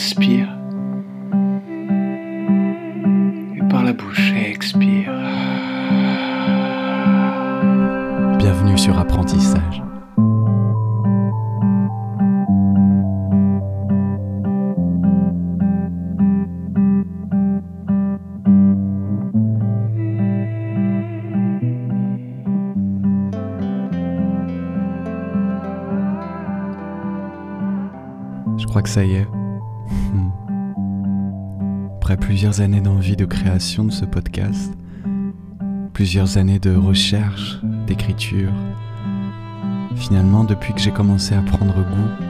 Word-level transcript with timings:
inspire. 0.00 0.48
Et 3.54 3.62
par 3.68 3.82
la 3.82 3.92
bouche, 3.92 4.32
expire. 4.32 5.12
Bienvenue 8.38 8.78
sur 8.78 8.98
Apprentissage. 8.98 9.82
Je 28.56 28.66
crois 28.66 28.82
que 28.82 28.88
ça 28.88 29.04
y 29.04 29.16
est. 29.16 29.39
Après 31.96 32.16
plusieurs 32.16 32.60
années 32.60 32.80
d'envie 32.80 33.16
de 33.16 33.24
création 33.24 33.84
de 33.84 33.92
ce 33.92 34.04
podcast, 34.04 34.72
plusieurs 35.92 36.38
années 36.38 36.58
de 36.58 36.74
recherche, 36.74 37.60
d'écriture, 37.86 38.52
finalement 39.96 40.44
depuis 40.44 40.72
que 40.72 40.80
j'ai 40.80 40.90
commencé 40.90 41.34
à 41.34 41.42
prendre 41.42 41.74
goût 41.74 42.26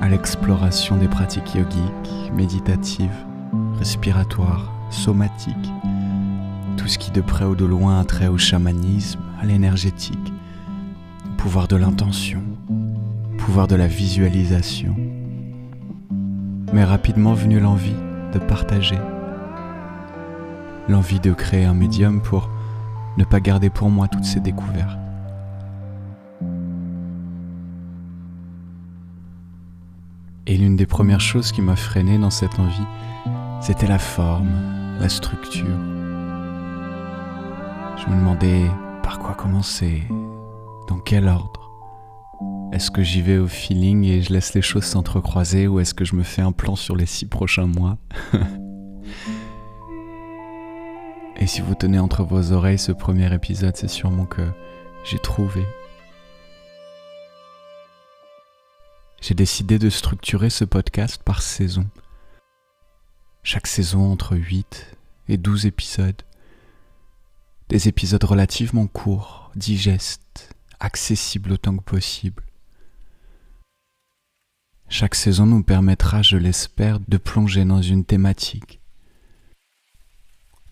à 0.00 0.08
l'exploration 0.08 0.96
des 0.96 1.08
pratiques 1.08 1.54
yogiques, 1.54 2.32
méditatives, 2.34 3.26
respiratoires, 3.78 4.72
somatiques, 4.90 5.72
tout 6.76 6.86
ce 6.86 6.98
qui 6.98 7.10
de 7.10 7.20
près 7.20 7.44
ou 7.44 7.54
de 7.54 7.64
loin 7.64 8.00
a 8.00 8.04
trait 8.04 8.28
au 8.28 8.38
chamanisme, 8.38 9.20
à 9.40 9.44
l'énergétique, 9.44 10.32
au 11.26 11.36
pouvoir 11.36 11.68
de 11.68 11.76
l'intention, 11.76 12.42
pouvoir 13.38 13.66
de 13.66 13.76
la 13.76 13.86
visualisation, 13.86 14.94
m'est 16.72 16.84
rapidement 16.84 17.34
venue 17.34 17.60
l'envie 17.60 17.96
de 18.32 18.38
partager, 18.38 18.98
l'envie 20.88 21.20
de 21.20 21.32
créer 21.32 21.64
un 21.64 21.74
médium 21.74 22.20
pour 22.20 22.50
ne 23.16 23.24
pas 23.24 23.40
garder 23.40 23.70
pour 23.70 23.90
moi 23.90 24.08
toutes 24.08 24.24
ces 24.24 24.40
découvertes. 24.40 24.98
Et 30.46 30.56
l'une 30.56 30.76
des 30.76 30.86
premières 30.86 31.20
choses 31.20 31.52
qui 31.52 31.60
m'a 31.60 31.76
freiné 31.76 32.18
dans 32.18 32.30
cette 32.30 32.58
envie, 32.58 32.86
c'était 33.60 33.86
la 33.86 33.98
forme, 33.98 34.50
la 34.98 35.08
structure. 35.08 35.66
Je 37.96 38.10
me 38.10 38.16
demandais 38.16 38.64
par 39.02 39.18
quoi 39.18 39.34
commencer, 39.34 40.02
dans 40.88 40.98
quel 40.98 41.28
ordre. 41.28 41.57
Est-ce 42.70 42.90
que 42.90 43.02
j'y 43.02 43.22
vais 43.22 43.38
au 43.38 43.48
feeling 43.48 44.04
et 44.04 44.20
je 44.20 44.30
laisse 44.32 44.52
les 44.52 44.60
choses 44.60 44.84
s'entrecroiser 44.84 45.66
ou 45.66 45.80
est-ce 45.80 45.94
que 45.94 46.04
je 46.04 46.14
me 46.14 46.22
fais 46.22 46.42
un 46.42 46.52
plan 46.52 46.76
sur 46.76 46.96
les 46.96 47.06
six 47.06 47.24
prochains 47.26 47.66
mois? 47.66 47.96
Et 51.40 51.46
si 51.46 51.60
vous 51.62 51.74
tenez 51.74 51.98
entre 51.98 52.24
vos 52.24 52.52
oreilles 52.52 52.78
ce 52.78 52.92
premier 52.92 53.32
épisode, 53.32 53.76
c'est 53.76 53.88
sûrement 53.88 54.26
que 54.26 54.42
j'ai 55.04 55.18
trouvé. 55.18 55.64
J'ai 59.20 59.34
décidé 59.34 59.78
de 59.78 59.88
structurer 59.88 60.50
ce 60.50 60.64
podcast 60.64 61.22
par 61.22 61.42
saison. 61.42 61.86
Chaque 63.44 63.68
saison 63.68 64.12
entre 64.12 64.36
8 64.36 64.96
et 65.28 65.38
12 65.38 65.66
épisodes. 65.66 66.22
Des 67.68 67.88
épisodes 67.88 68.24
relativement 68.24 68.88
courts, 68.88 69.52
digestes, 69.54 70.54
accessibles 70.80 71.52
autant 71.52 71.76
que 71.76 71.84
possible. 71.84 72.47
Chaque 74.88 75.14
saison 75.14 75.44
nous 75.44 75.62
permettra, 75.62 76.22
je 76.22 76.36
l'espère, 76.36 76.98
de 77.00 77.18
plonger 77.18 77.64
dans 77.64 77.82
une 77.82 78.04
thématique, 78.04 78.80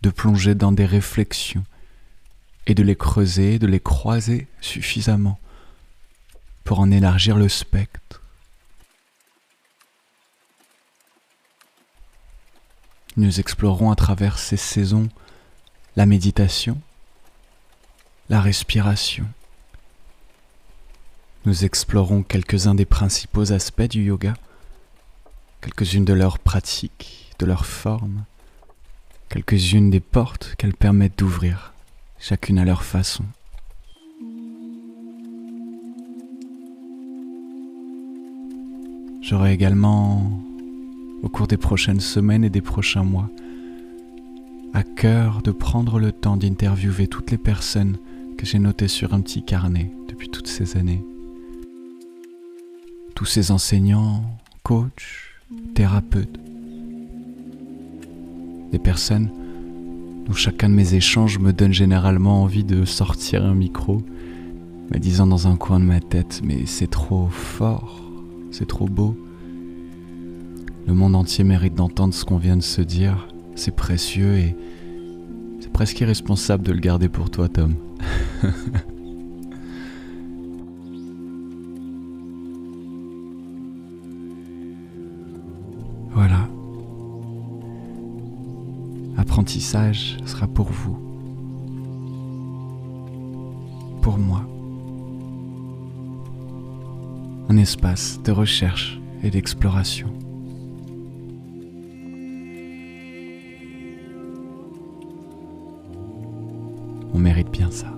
de 0.03 0.11
plonger 0.11 0.55
dans 0.55 0.73
des 0.73 0.87
réflexions 0.87 1.65
et 2.67 2.75
de 2.75 2.83
les 2.83 2.97
creuser, 2.97 3.59
de 3.59 3.67
les 3.67 3.81
croiser 3.81 4.49
suffisamment 4.61 5.39
pour 6.65 6.81
en 6.81 6.91
élargir 6.91 7.37
le 7.37 7.49
spectre. 7.49 8.23
Nous 13.17 13.39
explorerons 13.39 13.91
à 13.91 13.97
travers 13.97 14.39
ces 14.39 14.57
saisons 14.57 15.09
la 15.95 16.07
méditation, 16.07 16.81
la 18.29 18.41
respiration, 18.41 19.27
nous 21.47 21.65
explorons 21.65 22.25
quelques-uns 22.25 22.75
des 22.75 22.84
principaux 22.84 23.53
aspects 23.53 23.89
du 23.89 24.03
yoga, 24.03 24.34
quelques-unes 25.61 26.05
de 26.05 26.12
leurs 26.12 26.41
pratiques, 26.41 27.33
de 27.39 27.47
leurs 27.47 27.67
formes, 27.67 28.25
quelques-unes 29.29 29.89
des 29.89 30.01
portes 30.01 30.57
qu'elles 30.59 30.75
permettent 30.75 31.19
d'ouvrir, 31.21 31.73
chacune 32.19 32.59
à 32.59 32.65
leur 32.65 32.83
façon. 32.83 33.25
J'aurai 39.23 39.53
également, 39.53 40.28
au 41.23 41.28
cours 41.28 41.47
des 41.47 41.57
prochaines 41.57 42.01
semaines 42.01 42.43
et 42.43 42.51
des 42.51 42.61
prochains 42.61 43.05
mois, 43.05 43.31
à 44.75 44.83
cœur 44.83 45.43
de 45.43 45.53
prendre 45.53 46.01
le 46.01 46.11
temps 46.11 46.37
d'interviewer 46.37 47.07
toutes 47.07 47.31
les 47.31 47.39
personnes 47.39 47.99
que 48.37 48.47
j'ai 48.47 48.59
notées 48.59 48.89
sur 48.89 49.15
un 49.15 49.21
petit 49.21 49.45
carnet 49.45 49.93
depuis 50.09 50.28
toutes 50.28 50.49
ces 50.49 50.77
années 50.77 51.05
tous 53.16 53.25
ces 53.25 53.50
enseignants, 53.50 54.22
coachs, 54.62 55.32
thérapeutes, 55.75 56.38
des 58.71 58.78
personnes 58.78 59.31
dont 60.27 60.34
chacun 60.34 60.69
de 60.69 60.75
mes 60.75 60.94
échanges 60.94 61.38
me 61.38 61.54
donne 61.54 61.72
généralement 61.72 62.43
envie 62.43 62.62
de 62.62 62.84
sortir 62.84 63.43
un 63.43 63.54
micro, 63.54 64.03
me 64.93 64.99
disant 64.99 65.27
dans 65.27 65.49
un 65.49 65.56
coin 65.56 65.81
de 65.81 65.87
ma 65.87 66.00
tête, 66.00 66.43
mais 66.44 66.66
c'est 66.66 66.91
trop 66.91 67.28
fort, 67.28 68.03
c'est 68.50 68.69
trop 68.69 68.87
beau. 68.87 69.16
Le 70.87 70.93
monde 70.93 71.16
entier 71.16 71.43
mérite 71.43 71.75
d'entendre 71.75 72.12
ce 72.12 72.27
qu'on 72.27 72.37
vient 72.37 72.59
de 72.59 72.62
se 72.62 72.83
dire, 72.83 73.28
c'est 73.54 73.75
précieux 73.75 74.37
et 74.37 74.54
c'est 75.60 75.72
presque 75.72 75.98
irresponsable 76.00 76.65
de 76.65 76.72
le 76.72 76.81
garder 76.81 77.09
pour 77.09 77.31
toi, 77.31 77.48
Tom. 77.48 77.77
Voilà. 86.16 86.49
Apprentissage 89.19 90.16
sera 90.25 90.47
pour 90.47 90.71
vous. 90.72 90.97
Pour 94.00 94.16
moi. 94.16 94.49
Un 97.50 97.59
espace 97.59 98.19
de 98.25 98.32
recherche 98.32 98.99
et 99.22 99.28
d'exploration. 99.28 100.09
On 107.12 107.19
mérite 107.19 107.50
bien 107.50 107.71
ça. 107.71 107.93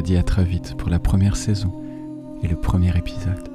Te 0.00 0.06
dis 0.06 0.16
à 0.16 0.22
très 0.22 0.44
vite 0.44 0.76
pour 0.78 0.88
la 0.88 0.98
première 0.98 1.36
saison 1.36 1.72
et 2.42 2.48
le 2.48 2.56
premier 2.56 2.96
épisode. 2.96 3.49